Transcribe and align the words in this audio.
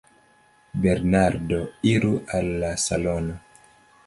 Bernardo: 0.85 1.59
Iru 1.93 2.11
al 2.39 2.51
la 2.65 2.73
salono. 2.87 3.39